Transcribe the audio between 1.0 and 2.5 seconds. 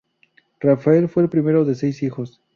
fue el primero de seis hijos.